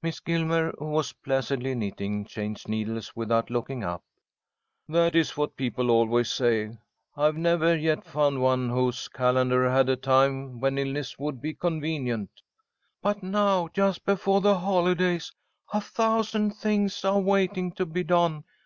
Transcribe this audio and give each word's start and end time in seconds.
Miss 0.00 0.20
Gilmer, 0.20 0.72
who 0.78 0.86
was 0.86 1.12
placidly 1.12 1.74
knitting, 1.74 2.24
changed 2.24 2.66
needles 2.66 3.14
without 3.14 3.50
looking 3.50 3.84
up. 3.84 4.02
"That 4.88 5.14
is 5.14 5.36
what 5.36 5.54
people 5.54 5.90
always 5.90 6.32
say. 6.32 6.78
I've 7.14 7.36
never 7.36 7.76
yet 7.76 8.02
found 8.06 8.40
one 8.40 8.70
whose 8.70 9.06
calendar 9.08 9.68
had 9.70 9.90
a 9.90 9.96
time 9.96 10.60
when 10.60 10.78
illness 10.78 11.18
would 11.18 11.42
be 11.42 11.52
convenient." 11.52 12.30
"But 13.02 13.22
now, 13.22 13.68
just 13.74 14.06
befoah 14.06 14.40
the 14.40 14.58
holidays, 14.60 15.30
a 15.74 15.82
thousand 15.82 16.52
things 16.54 17.04
are 17.04 17.20
waiting 17.20 17.70
to 17.72 17.84
be 17.84 18.02
done. 18.02 18.44